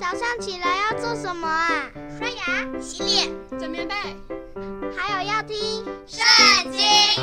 [0.00, 1.84] 早上起来要做什么啊？
[2.18, 3.94] 刷牙、洗脸、整棉被，
[4.96, 5.54] 还有要听
[6.06, 6.80] 《圣经》，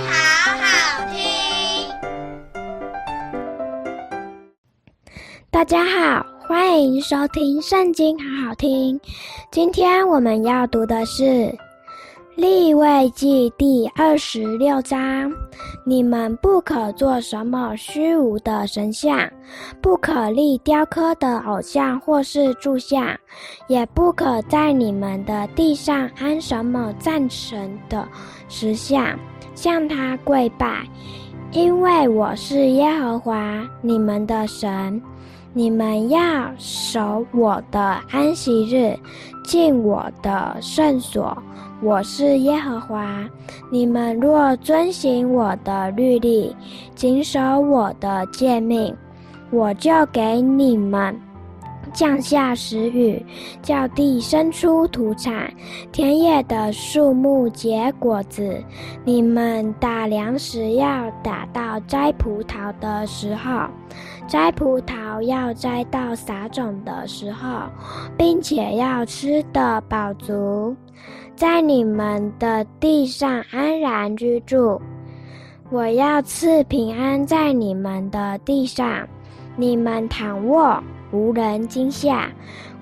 [0.07, 1.89] 好好听。
[5.49, 9.01] 大家好，欢迎收听《圣经》，好好听。
[9.51, 11.57] 今天我们要读的是。
[12.37, 15.33] 立位记第二十六章：
[15.83, 19.27] 你们不可做什么虚无的神像，
[19.81, 23.03] 不可立雕刻的偶像或是柱像，
[23.67, 28.07] 也不可在你们的地上安什么赞成的
[28.47, 29.17] 石像，
[29.55, 30.87] 向他跪拜，
[31.51, 35.01] 因为我是耶和华你们的神。
[35.57, 36.19] 你们要
[36.59, 37.79] 守我的
[38.11, 38.95] 安息日，
[39.43, 41.35] 进我的圣所。
[41.81, 43.27] 我是耶和华，
[43.71, 46.55] 你们若遵行我的律例，
[46.93, 48.95] 谨守我的诫命，
[49.49, 51.19] 我就给你们
[51.97, 53.25] 降下时雨，
[53.59, 55.51] 叫地生出土产，
[55.91, 58.63] 田野的树木结果子。
[59.03, 63.67] 你们打粮食要打到摘葡萄的时候，
[64.27, 67.63] 摘葡萄要摘到撒种的时候，
[68.15, 70.75] 并且要吃得饱足。
[71.35, 74.79] 在你们的地上安然居住，
[75.71, 79.07] 我要赐平安在你们的地上。
[79.59, 80.79] 你们躺卧
[81.11, 82.29] 无人惊吓，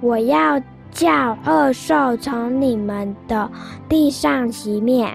[0.01, 0.59] 我要
[0.91, 3.49] 叫恶兽从你们的
[3.89, 5.07] 地上熄灭，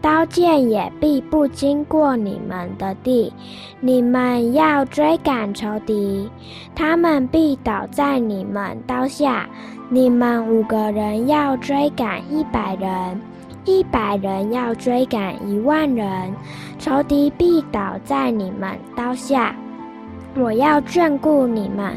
[0.00, 3.32] 刀剑也必不经过你们的地。
[3.80, 6.28] 你们要追赶仇敌，
[6.74, 9.48] 他们必倒在你们刀下。
[9.88, 13.20] 你们五个人要追赶一百人，
[13.64, 16.32] 一百人要追赶一万人，
[16.78, 19.54] 仇敌必倒在你们刀下。
[20.36, 21.92] 我要眷顾你们，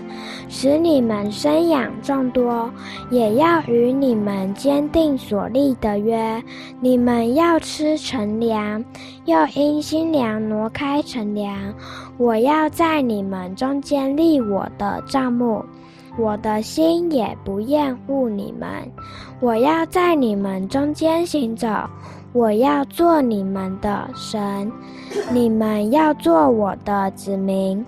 [0.49, 2.69] 使你们生养众多，
[3.11, 6.43] 也要与你们坚定所立的约。
[6.79, 8.83] 你们要吃陈粮，
[9.25, 11.55] 又因新粮挪开陈粮。
[12.17, 15.63] 我要在你们中间立我的帐幕。
[16.16, 18.69] 我的心也不厌恶你们，
[19.39, 21.67] 我要在你们中间行走，
[22.33, 24.72] 我要做你们的神，
[25.31, 27.83] 你们要做我的子民。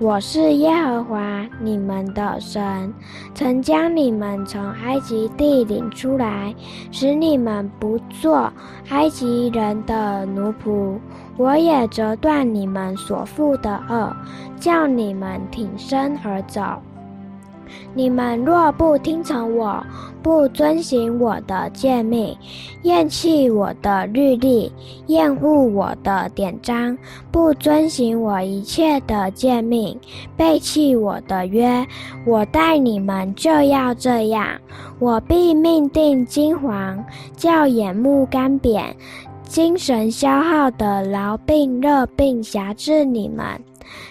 [0.00, 2.90] 我是耶和华你们的神，
[3.34, 6.54] 曾将你们从埃及地领出来，
[6.90, 8.50] 使你们不做
[8.88, 10.98] 埃及人的奴仆。
[11.36, 14.10] 我也折断你们所负的轭，
[14.58, 16.80] 叫你们挺身而走。
[17.94, 19.84] 你们若不听从我，
[20.22, 22.36] 不遵行我的诫命，
[22.82, 24.72] 厌弃我的律例，
[25.06, 26.96] 厌恶我的典章，
[27.30, 29.98] 不遵行我一切的诫命，
[30.36, 31.86] 背弃我的约，
[32.26, 34.46] 我待你们就要这样。
[34.98, 37.02] 我必命定金黄，
[37.36, 38.84] 叫眼目干瘪，
[39.44, 43.44] 精神消耗的痨病、热病辖制你们。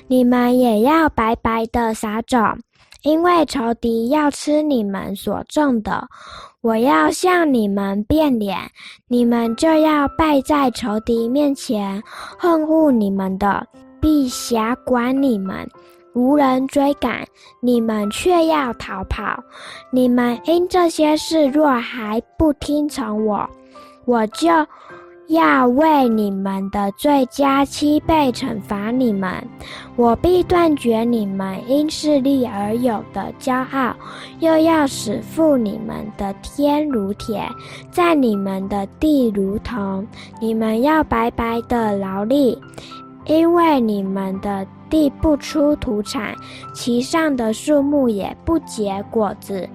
[0.08, 2.58] 你们也要白白的撒种。
[3.04, 6.08] 因为仇敌要吃你们所种的，
[6.62, 8.58] 我要向你们变脸，
[9.08, 12.02] 你们就要败在仇敌面前。
[12.38, 13.66] 恨恶你们的
[14.02, 15.66] 必辖管你们，
[16.14, 17.26] 无人追赶，
[17.62, 19.42] 你们却要逃跑。
[19.92, 23.50] 你们因这些事若还不听从我，
[24.06, 24.50] 我就。
[25.30, 29.32] 要为你们的罪加七倍惩罚你们，
[29.96, 33.96] 我必断绝你们因势利而有的骄傲，
[34.40, 37.48] 又要使负你们的天如铁，
[37.92, 40.06] 在你们的地如铜。
[40.42, 42.60] 你们要白白的劳力，
[43.26, 46.34] 因为你们的地不出土产，
[46.74, 49.70] 其上的树木也不结果子。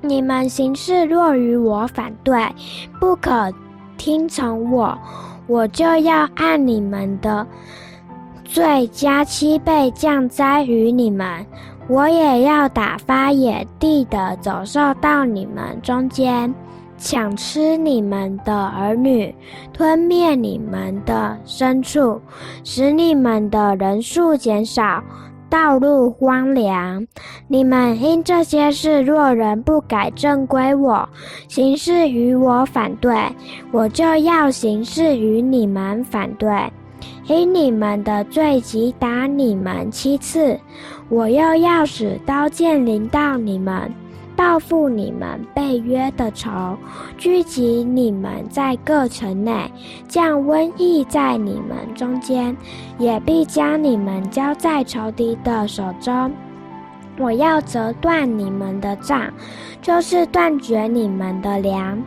[0.00, 2.44] 你们行事若与我反对，
[2.98, 3.54] 不可。
[3.96, 4.98] 听从我，
[5.46, 7.46] 我就要按你们的
[8.44, 11.44] 罪加七倍降灾于你们。
[11.86, 16.52] 我也要打发野地的走兽到你们中间，
[16.96, 19.34] 抢吃你们的儿女，
[19.72, 22.18] 吞灭你们的牲畜，
[22.62, 25.04] 使你们的人数减少。
[25.54, 27.06] 道路荒凉，
[27.46, 31.08] 你们因这些事，若人不改正归我，
[31.46, 33.16] 行事与我反对，
[33.70, 36.50] 我就要行事与你们反对。
[37.28, 40.58] 因你们的罪及打你们七次，
[41.08, 43.88] 我又要使刀剑临到你们。
[44.36, 46.76] 报复你们被约的仇，
[47.16, 49.70] 聚集你们在各城内，
[50.08, 52.56] 降瘟疫在你们中间，
[52.98, 56.32] 也必将你们交在仇敌的手中。
[57.18, 59.32] 我要折断你们的杖，
[59.80, 62.02] 就是断绝你们的粮。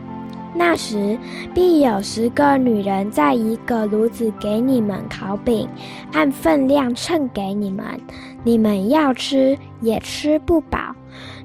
[0.54, 1.16] 那时
[1.54, 5.68] 必有十个女人在一个炉子给你们烤饼，
[6.12, 7.84] 按分量称给你们，
[8.44, 10.78] 你们要吃也吃不饱。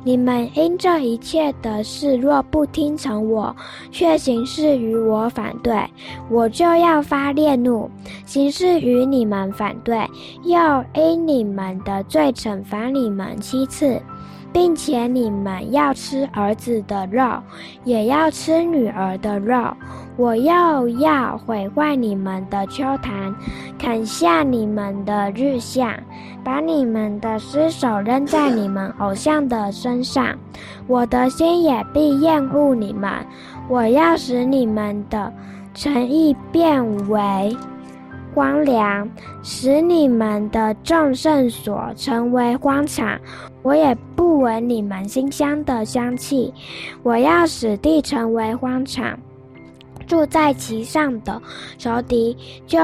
[0.06, 3.56] 你们因这一切的事，若不听从我，
[3.90, 5.90] 却行事与我反对，
[6.30, 7.90] 我就要发烈怒，
[8.26, 10.06] 行事与你们反对，
[10.44, 14.02] 要因你们的罪惩罚你们七次。
[14.54, 17.26] 并且你们要吃儿子的肉，
[17.84, 19.76] 也要吃女儿的肉。
[20.16, 23.34] 我又要毁坏你们的秋坛，
[23.80, 25.92] 砍下你们的日像，
[26.44, 30.38] 把你们的尸首扔在你们偶像的身上。
[30.86, 33.12] 我的心也必厌恶你们。
[33.68, 35.34] 我要使你们的
[35.74, 37.58] 诚意变为
[38.34, 39.10] 荒凉，
[39.42, 43.20] 使你们的众圣所成为荒场。
[43.62, 46.54] 我也不闻你们馨香的香气。
[47.02, 49.18] 我要使地成为荒场，
[50.06, 51.42] 住在其上的
[51.78, 52.36] 仇敌
[52.66, 52.78] 就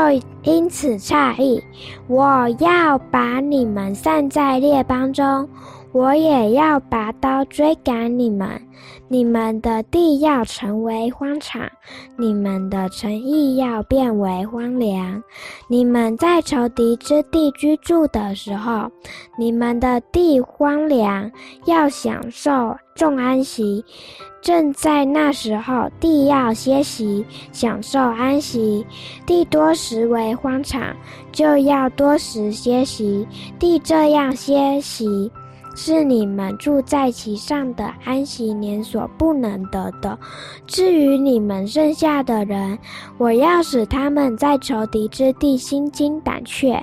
[0.43, 1.61] 因此诧异。
[2.07, 5.49] 我要把你们散在列邦中。
[5.91, 8.47] 我也要拔刀追赶你们，
[9.07, 11.67] 你们的地要成为荒场，
[12.15, 15.21] 你们的城邑要变为荒凉。
[15.67, 18.87] 你们在仇敌之地居住的时候，
[19.35, 21.31] 你们的地荒凉，
[21.65, 23.83] 要享受众安息。
[24.41, 28.85] 正在那时候，地要歇息，享受安息。
[29.25, 30.95] 地多时为荒场，
[31.31, 33.27] 就要多时歇息。
[33.57, 35.31] 地这样歇息。
[35.75, 40.17] 是你们住在其上的安息年所不能得的。
[40.67, 42.77] 至于你们剩下的人，
[43.17, 46.81] 我要使他们在仇敌之地心惊胆怯。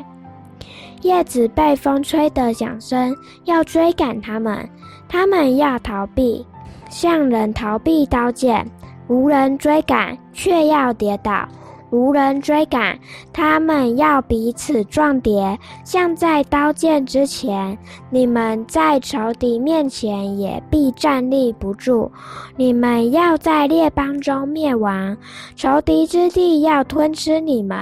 [1.03, 4.69] 叶子被风吹得响声，要追赶他们，
[5.09, 6.45] 他们要逃避，
[6.89, 8.67] 像人逃避刀剑，
[9.07, 11.47] 无人追赶，却要跌倒。
[11.97, 12.99] 无人追赶，
[13.33, 17.77] 他们要彼此撞叠，像在刀剑之前。
[18.11, 22.13] 你们在仇敌面前也必站立不住。
[22.57, 25.17] 你们要在列邦中灭亡，
[25.55, 27.79] 仇敌之地要吞吃你们。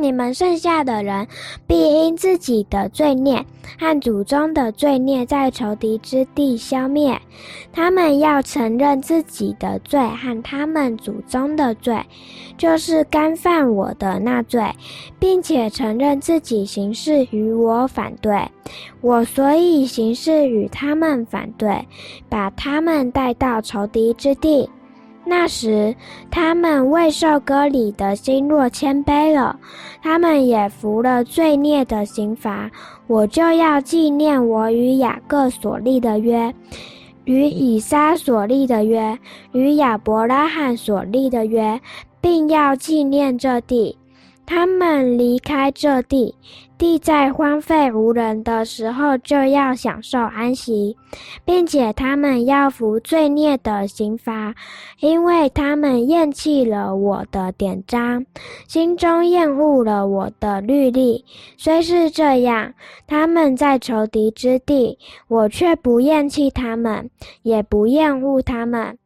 [0.00, 1.26] 你们剩下的人，
[1.66, 3.44] 必因自己的罪孽
[3.78, 7.20] 和祖宗的罪孽，在仇敌之地消灭。
[7.72, 12.00] 他们要承认自己的罪和他们祖宗的罪，
[12.56, 14.62] 就是干犯我的那罪，
[15.18, 18.48] 并且承认自己行事与我反对。
[19.00, 21.86] 我所以行事与他们反对，
[22.28, 24.68] 把他们带到仇敌之地。
[25.28, 25.94] 那时，
[26.30, 29.58] 他们为受割礼的心若谦卑了，
[30.02, 32.70] 他们也服了罪孽的刑罚。
[33.06, 36.54] 我就要纪念我与雅各所立的约，
[37.26, 39.18] 与以撒所立的约，
[39.52, 41.78] 与亚伯拉罕所立的约，
[42.22, 43.97] 并要纪念这地。
[44.50, 46.34] 他们离开这地，
[46.78, 50.96] 地在荒废无人的时候，就要享受安息，
[51.44, 54.54] 并且他们要服罪孽的刑罚，
[55.00, 58.24] 因为他们厌弃了我的典章，
[58.66, 61.22] 心中厌恶了我的律例。
[61.58, 62.72] 虽是这样，
[63.06, 64.98] 他们在仇敌之地，
[65.28, 67.10] 我却不厌弃他们，
[67.42, 68.96] 也不厌恶他们。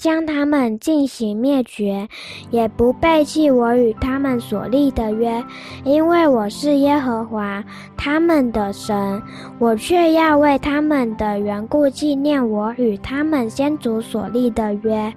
[0.00, 2.08] 将他们进行灭绝，
[2.50, 5.44] 也不背弃我与他们所立的约，
[5.84, 7.62] 因为我是耶和华
[7.98, 9.22] 他们的神。
[9.58, 15.12] 我却要为他们的缘故纪念我与他们先祖所立的约。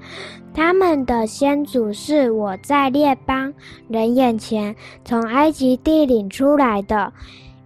[0.54, 3.54] 他们的先祖是我在列邦
[3.88, 4.76] 人眼前
[5.06, 7.14] 从埃及地领出来的，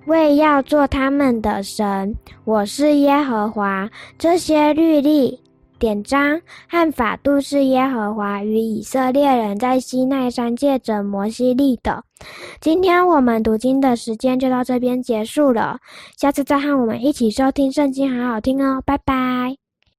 [0.06, 2.16] 为要做他们的神。
[2.46, 3.90] 我是耶和华。
[4.20, 5.40] 这些律例。
[5.80, 12.04] 典章和法度是耶和华与以色列人在西奈山借着摩西立的。
[12.60, 15.80] 今天我们读经的时间就到这边结束了，
[16.18, 19.67] 下次再和我们一起收听圣经，好好听哦，拜拜。